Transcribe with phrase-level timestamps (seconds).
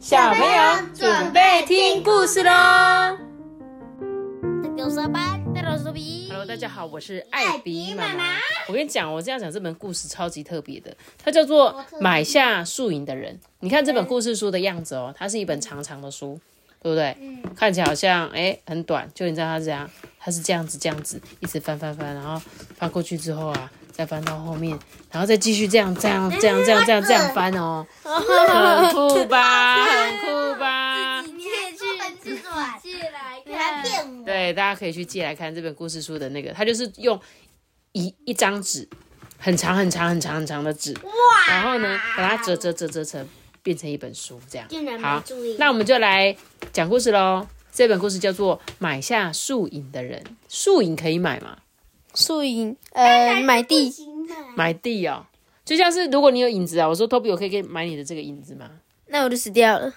[0.00, 2.50] 小朋友准备听故事喽
[4.78, 8.38] ！Hello，大家好，我是艾比妈妈。
[8.66, 13.34] 我跟你讲，我这样讲这本故事超级特别的，它叫做《买下树影的人》。
[13.58, 16.40] 你看这本故事书的样子哦，它是一本长长的书，
[16.82, 17.14] 对不对？
[17.20, 17.42] 嗯。
[17.54, 19.86] 看起来好像哎很短，就你知道它这样，
[20.18, 22.40] 它是这样子这样子，一直翻翻翻，然后
[22.74, 23.70] 翻过去之后啊。
[23.92, 24.78] 再翻到后面，
[25.10, 31.20] 然后再继续这样这样这样这样这样这样翻哦， 很酷吧，很酷吧。
[31.22, 32.36] 你可以去
[32.82, 34.24] 借来看。
[34.24, 37.20] 对，大家可以去借来看这本故事书的那个，它就是用
[37.92, 38.88] 一一张纸，
[39.38, 40.96] 很长很长很长很长的纸，
[41.48, 43.28] 然后呢把它折折折折成
[43.62, 44.68] 变成一本书，这样。
[45.00, 45.22] 好，
[45.58, 46.36] 那我们就来
[46.72, 47.46] 讲故事喽。
[47.72, 51.56] 这本故事叫做《买下树影的人》，树影可以买吗？
[52.14, 53.92] 树影，呃，买地，
[54.56, 55.26] 买地哦，
[55.64, 58.70] 就像是如果你有影子啊，我说 Toby，我可以给买你的这个影子吗？
[59.06, 59.92] 那我就死掉了。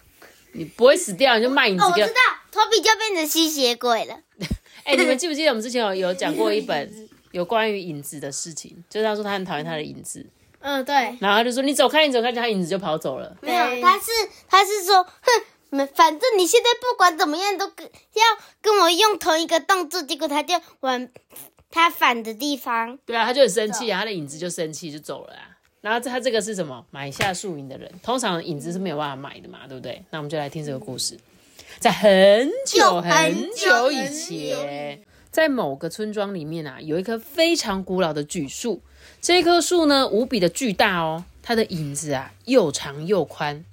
[0.54, 2.08] 你不会死掉，你就卖影子给我。
[2.08, 2.20] 知道
[2.52, 4.20] ，Toby 就变成吸血鬼了。
[4.86, 8.84] 哎，你们记不记得我们之前有有讲过一本有关于影子的事情？
[8.90, 10.26] 就是他说他很讨厌他的影子。
[10.59, 10.94] 嗯，对。
[11.20, 13.36] 然后他就说你走开，你走开，他影子就跑走了。
[13.42, 14.12] 没有，他是
[14.48, 18.24] 他是说，哼，反正你现在不管怎么样都跟要
[18.62, 21.09] 跟我用同一个动作，结果他就往。
[21.76, 25.58] 他反的地方，对啊，他就很生气啊，他的影子就生气就走了啊。
[25.82, 26.86] 然后他这个是什么？
[26.92, 30.04] 买下树影的人，通常影子是没有办法买的嘛，对不对？
[30.12, 31.18] 那我们就来听这个故事。
[31.80, 38.80] 在很久很久以前，在某个村庄里面啊，有一棵非常古老的榉树。
[39.20, 43.66] 这棵树呢，无比的巨大哦，它的影子啊又长又宽。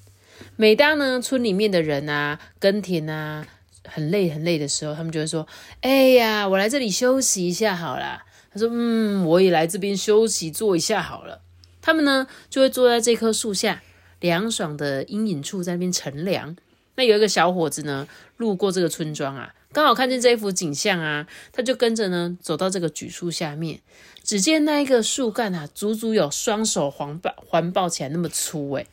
[0.57, 3.47] 每当呢村里面的人啊耕田啊。
[3.91, 5.47] 很累很累的时候，他们就会说
[5.83, 11.43] ：“哎呀，我来这里休息一下好了。”他说：“嗯，我也来这边休息坐一下好了。”
[11.83, 13.83] 他们呢就会坐在这棵树下
[14.21, 16.57] 凉爽的阴影处，在那边乘凉。
[16.97, 23.81] 那有一个小伙子呢路过这个村庄啊，刚好看见这一幅景象啊，他就跟着呢走到这个榉树下面。
[24.23, 28.87] 只见那一个树干啊，足足有双手环抱环抱起来那么粗诶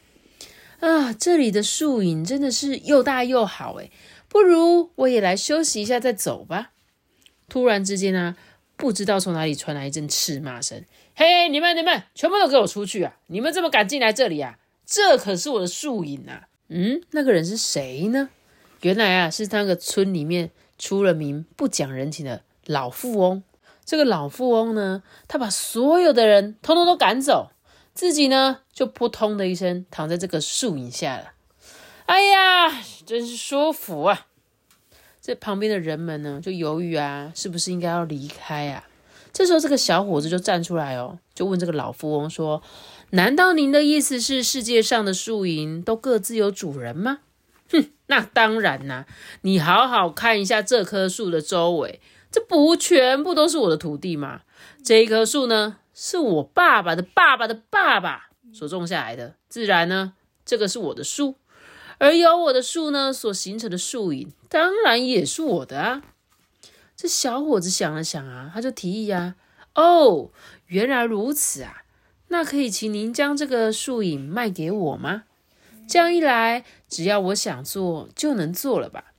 [0.79, 3.91] 啊，这里的树影真的是又大又好诶
[4.29, 6.71] 不如我也来休息一下再走吧。
[7.49, 8.35] 突然之间呢，
[8.75, 10.83] 不知道从哪里传来一阵斥骂声
[11.15, 13.17] ：“嘿，你们你们，全部都给我出去啊！
[13.27, 14.59] 你们这么敢进来这里啊？
[14.85, 18.29] 这可是我的树影啊！”嗯，那个人是谁呢？
[18.81, 23.41] 原来啊，是那个村里面出了名不讲人情的老富翁。
[23.85, 27.51] 这个老富翁呢，他把所有的人通通都赶走，
[27.93, 31.31] 自己呢就扑通的一声躺在这个树影下了。
[32.07, 34.27] 哎呀，真是舒服啊！
[35.21, 38.87] 这旁边的人们呢，就犹豫啊，是不是应该要离开啊？
[39.33, 42.63] 这时候，这个小伙子就站出来哦，就问这个老富翁说
[43.11, 47.19] ：“难道您的意思是世界上的树荫都各自有主人吗？”
[47.69, 49.05] 哼，那当然啦！
[49.41, 51.99] 你好好看一下这棵树的周围，
[52.31, 54.43] 这不全部都是我的土地吗？
[54.81, 60.13] 这一棵树呢，是我爸爸的爸爸的爸爸所种下来的，自然呢，
[60.45, 61.35] 这个是我的树。
[61.99, 66.03] 而有我的树呢，所形成的树影，当然也是我的啊。
[66.95, 69.35] 这小伙子想了想啊，他就提议啊
[69.75, 70.29] ：“哦，
[70.67, 71.83] 原来如此啊，
[72.29, 75.23] 那可以请您将这个树影卖给我吗？
[75.87, 79.13] 这样一来，只要我想做就能做了吧？”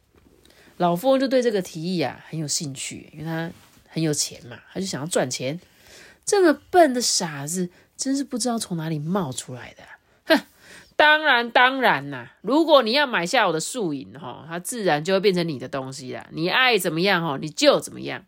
[0.77, 3.51] 老富翁就对这个提议啊很有兴趣，因为他
[3.89, 5.61] 很有钱嘛，他就想要赚钱。
[6.25, 9.83] 这么笨的傻子，真是不知道从哪里冒出来的。
[10.99, 12.33] 当然，当然啦！
[12.41, 16.27] 如果你要买下我的树影，哈，它自然就会变成你的东西啦。
[16.33, 18.25] 你爱怎么样，哈，你就怎么样。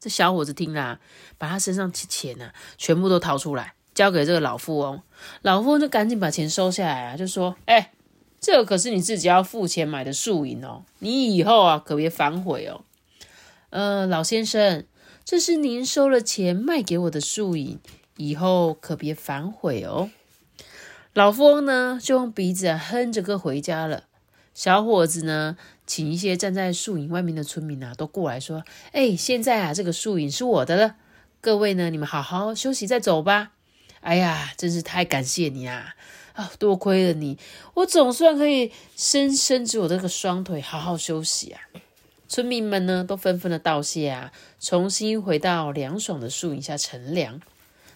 [0.00, 0.98] 这小伙子听了，
[1.38, 5.00] 把他身上钱呢，全部都掏出来，交给这个老富翁。
[5.42, 7.92] 老富翁就赶紧把钱收下来啊，就说：“哎，
[8.40, 12.82] 这可是你自己要付钱买的树影哦，你以后啊，可别反悔哦。”
[13.70, 14.84] 呃，老先生，
[15.24, 17.78] 这是您收了钱卖给我的树影，
[18.16, 20.10] 以后可别反悔哦。
[21.16, 24.02] 老富翁呢，就用鼻子哼着歌回家了。
[24.52, 30.96] 小伙子呢，请一些站在树影外面的村民啊，都过来说：“哎，现在啊，这个树影是我的了。
[31.40, 33.52] 各位呢，你们好好休息再走吧。”
[34.04, 35.96] 哎呀，真是太感谢你啊！
[36.34, 37.38] 啊，多亏了你，
[37.72, 41.62] 我总算可以伸伸直我这个双腿，好好休息啊。
[42.28, 47.40] 村民们呢，都纷纷的道谢啊，重新回到凉爽的树影下乘凉。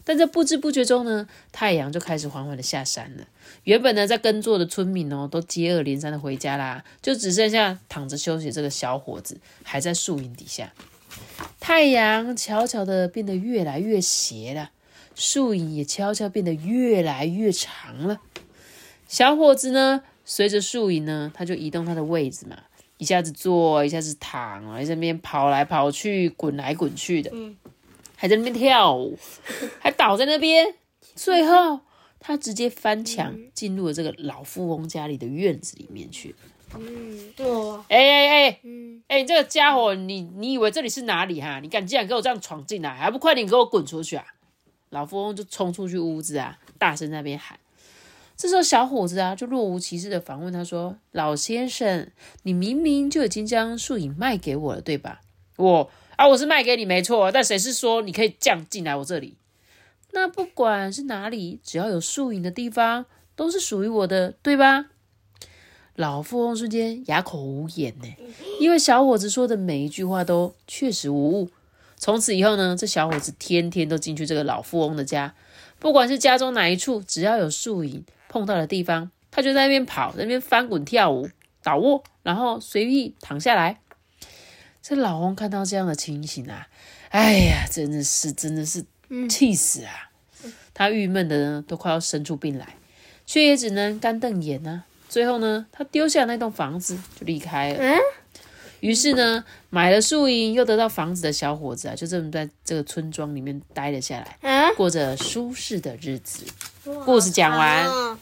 [0.05, 3.25] 但在不知不觉中呢，太阳就开始缓缓的下山了。
[3.65, 10.73] 原本呢在耕作的村民哦，都接二连三的回家啦，就只剩下躺着休息这个小伙子还在树荫底下。
[11.59, 14.71] 太阳悄悄的变得越来越斜了，
[15.15, 18.21] 树影也悄悄变得越来越长了。
[19.09, 22.57] 小伙子呢，随着树影呢，他就移动他的位置嘛，
[22.99, 27.33] 一下子坐，一下子躺啊，在那边跑来跑去，滚来滚去的，
[28.21, 29.19] 还在那边跳舞，
[29.81, 30.75] 还倒在那边，
[31.17, 31.81] 最后
[32.19, 36.35] 他直接翻墙进入了这个老富翁家里的院子里面去。
[36.75, 37.47] 嗯，对，
[37.89, 38.61] 哎哎哎，
[39.09, 41.61] 哎，你这个家伙，你你以为这里是哪里哈？
[41.61, 44.27] 你敢竟然给我这样闯进来，还不快点给我滚出去啊！
[44.91, 47.59] 老富翁就冲出去屋子啊，大声在那边喊。
[48.37, 52.11] 这时候小伙子啊，就若无其事的反问他说：“老先生，
[52.43, 55.23] 你明明就已经将树影卖给我了，对吧？”
[55.57, 55.91] 我
[56.21, 59.39] 啊，我是卖给你没错，但谁是说你可以这样进来我这里？
[60.13, 64.91] 那不管是哪里，只要有树影的地方，都是属于我的，对吧？
[65.95, 68.09] 老富翁瞬间哑口无言呢，
[68.61, 71.49] 因为小伙子说的每一句话都确实无误。
[71.97, 75.35] 从此以后呢，这小伙子天天都进去这个老富翁的家，
[75.79, 81.31] 不管是家中哪一处，只要有树影碰到的地方，他就在那边跑，在那边翻滚跳舞、
[81.63, 83.81] 倒卧，然后随意躺下来。
[84.83, 86.69] 这老翁看到这样的情形啊，
[87.11, 88.85] 哎呀，真的是真的是
[89.29, 90.11] 气死啊！
[90.73, 92.77] 他郁闷的呢，都快要生出病来，
[93.27, 97.99] 却也只能干瞪眼呢、最后呢，他丢下那栋房子就离开了。
[98.81, 106.45] 于是呢，买了树荫又得到房子的小伙子啊，就这么在这个村庄里面待了下来，啊，过着舒适的日子。
[107.05, 108.19] 故事讲完，嗯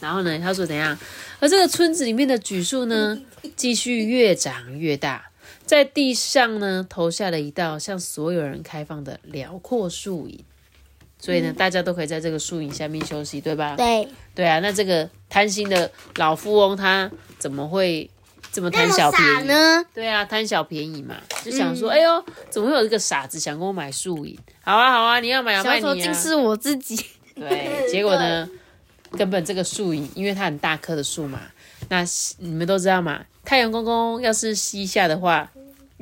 [0.00, 0.98] 然后呢，他说怎样？
[1.38, 3.16] 而这个村子里面的榉树呢，
[3.54, 5.30] 继续越长越大，
[5.72, 10.38] 在地上呢投下了一道向所有人开放的辽阔树影。
[11.18, 13.74] 所以呢，大家都可以在这个树影下面休息，对吧？
[13.74, 18.10] 对，对啊，那这个贪心的老富翁他怎么会
[18.52, 19.46] 这么贪小便宜？
[19.46, 19.82] 呢？
[19.94, 24.38] 对啊，贪小便宜嘛，就想说，哎呦，怎么会有这个傻子想跟我买树影？
[24.60, 26.12] 好啊，好啊，你要买啊，卖你啊小丑竟。
[26.14, 27.02] 是我自己。
[27.34, 28.46] 对，结果呢，
[29.12, 31.40] 根本这个树影，因为它很大棵的树嘛，
[31.88, 32.04] 那
[32.36, 35.48] 你们都知道嘛，太阳公公要是西下的话，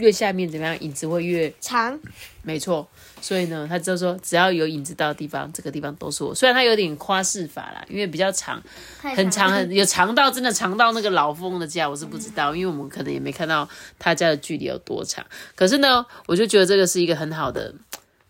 [0.00, 1.98] 越下面怎么样，影子会越长，
[2.42, 2.88] 没错。
[3.20, 6.34] 所以呢，他就说只要有影子到的地方，这个地方都是我。
[6.34, 8.60] 虽然他有点夸饰法啦，因为比较长，
[9.00, 13.68] 很长很有长到真的长到那个老富翁的家，我是不知道，因为我们可能也没看到
[13.98, 15.24] 他家的距离有多长。
[15.54, 17.74] 可是呢，我就觉得这个是一个很好的，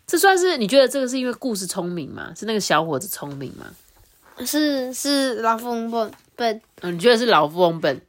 [0.05, 2.33] 这算是你觉得这个是因为故事聪明吗？
[2.37, 3.67] 是那个小伙子聪明吗？
[4.45, 8.01] 是是老富翁笨笨，嗯，你觉得是老富翁笨？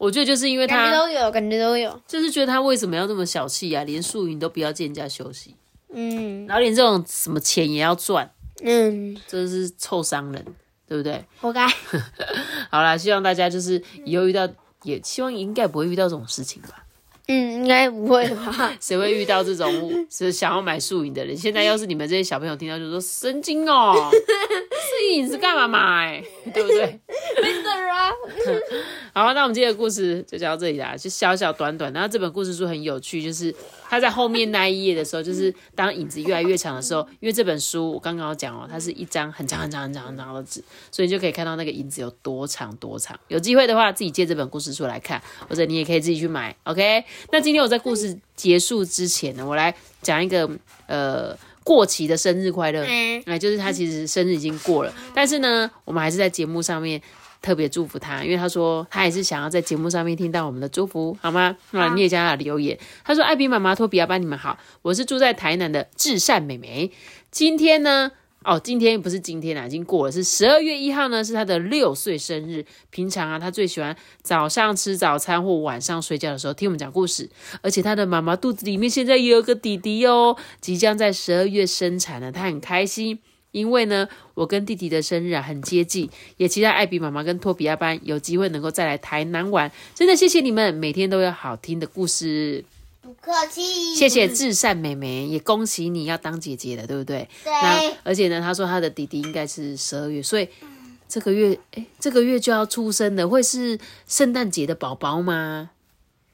[0.00, 2.00] 我觉得就是因为感觉他都有，感觉都有。
[2.06, 3.84] 就是觉得他为什么要这么小气啊？
[3.84, 5.54] 连宿营都不要借人家休息，
[5.92, 8.30] 嗯然后连这种什么钱也要赚，
[8.62, 10.42] 嗯，真是臭商人，
[10.88, 11.22] 对不对？
[11.42, 11.68] 活该。
[12.72, 14.48] 好啦，希望大家就是以后遇到，
[14.84, 16.86] 也希望应该不会遇到这种事情吧。
[17.28, 18.74] 嗯，应该不会吧？
[18.80, 21.36] 谁会遇到这种是想要买宿营的人？
[21.36, 26.24] 现在要是你们这些小朋友听到，就说神经哦，宿营是干嘛买，
[26.54, 26.98] 对不对？
[29.12, 31.92] 好，那我们今天的故事就讲到这里啦，就小小短短。
[31.92, 33.54] 然后这本故事书很有趣，就是
[33.88, 43.18] 它在后面那一页的时候，就是当影子越来越长的时候，因为这本书我刚刚有讲哦，它是一张很长很长很长很长的纸，所以你就可以看到那个影子有多长多长。
[43.28, 46.54] 有机会的话，自己借这本故事书来看，或者你也可以自己去买。
[46.64, 50.48] OK，那今天我在故事结束之前呢，我来讲一个
[50.86, 52.84] 呃过期的生日快乐。
[52.84, 57.00] 嗯，哎，就是他其实生日已经过了，但是呢，我们还是在节目上面
[57.42, 61.56] 特别祝福他，因为他说他也是想要在节目上面听到我们的祝福，好吗？
[61.70, 62.78] 那你也加他留言。
[63.02, 66.90] 他说：“艾比妈妈、托比亚班，你们好，我是住在台南的至善美眉。
[67.30, 68.12] 今天呢，
[68.44, 72.66] 哦，今天不是今天啦，已经过了，是十二月一号呢，是他的六岁生日。
[72.90, 77.30] 平常啊，他最喜欢早上吃早餐或晚上睡觉的时候听我们讲故事，
[77.62, 83.20] 而且他的妈妈肚子里面现在也有个弟弟哦，即将在十二月生产了，他很开心。
[83.52, 89.70] 因为呢，我跟弟弟的生日啊很接近，也期待艾比妈妈跟托比亚班有机会能够再来台南玩。
[89.94, 92.64] 真的谢谢你们，每天都有好听的故事。
[93.02, 97.26] 不客气，谢谢至善妹妹，也恭喜你要当姐姐了，对不对？
[97.42, 100.46] 对那而且呢，她说她的弟弟应该是十二月，所以
[101.08, 105.70] 这个月，哎，这个月就要出生的，会是圣诞节的宝宝吗？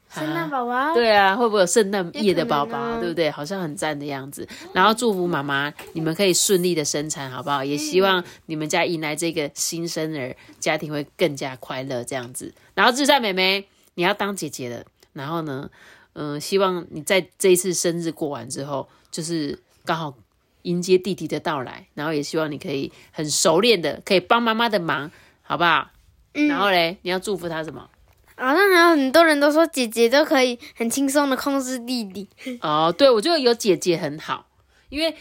[0.09, 3.29] 圣诞啊宝宝，对啊，会不会有圣诞夜的宝宝，对不对？
[3.29, 4.47] 好像很赞的样子。
[4.73, 7.63] 然后祝福妈妈，你们可以顺利的生产，好不好？
[7.63, 12.53] 也希望你们家迎来这个新生儿，家庭会更加快乐这样子。
[12.73, 14.83] 然后至善妹妹，你要当姐姐了，
[15.13, 15.69] 然后呢，
[16.13, 20.15] 嗯、希望你在这一次生日过完之后，就是刚好
[20.61, 25.11] 迎接弟弟的到来，然后也希望你可以很熟练的，可以帮妈妈的忙，
[25.41, 25.89] 好不好？
[26.33, 27.89] 然后嘞，你要祝福他什么？
[28.37, 32.27] 好像还有很多人都说姐姐都可以很轻松的控制弟弟。
[32.61, 34.47] 哦，对，我觉得有姐姐很好，
[34.89, 35.15] 因为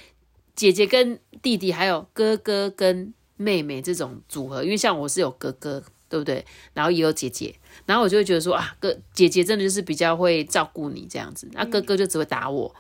[0.55, 6.45] 姐姐跟弟弟还有哥哥跟妹妹这种组合，因为像我是有哥哥，对不对？
[6.75, 7.55] 然后也有姐姐，
[7.85, 12.75] 然后我就会觉得说啊，哥姐姐真的就是比较会照顾你这样子，那哥哥就只会打我。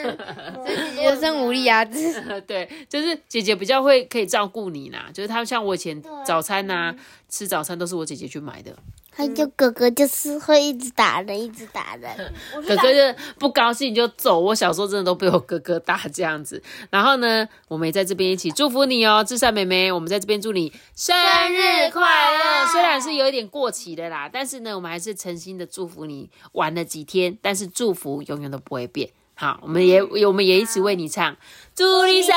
[1.04, 6.94] 我生无力啊，对，就是姐姐比较会可以照顾你啦，就是他像我以前早餐呐、
[7.28, 8.74] 吃早餐都是我姐姐去买的，
[9.20, 12.10] 还有哥哥就是会一直打人，一直打人。
[12.66, 14.40] 哥哥就不高兴就走。
[14.40, 16.62] 我小时候真的都被我哥哥打这样子。
[16.88, 21.14] 然后呢，我们也在这边一起祝福你哦，至善妹妹，我们在这边祝你生
[21.52, 22.66] 日快乐。
[22.72, 29.10] 虽然是有一点过期的啦，但是呢，我们还是诚心的祝福你玩了几天，但是祝福永远都不会变。
[29.40, 31.34] 好，我们也我们也一起为你唱，
[31.74, 32.34] 祝你生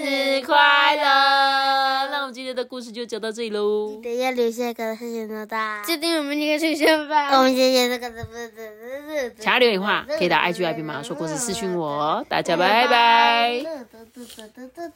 [0.00, 1.02] 日快乐。
[2.10, 4.00] 那我们今天的故事就讲到这里喽。
[4.02, 5.82] 等一下留下个谢谢的大。
[5.86, 7.36] 就订阅我们这个出现吧。
[7.36, 12.24] 我们谢谢这个不是不是想要留言话，可以到 IG i p 马说故事私信我哦。
[12.26, 13.62] 大家拜拜。
[13.62, 13.86] 拜。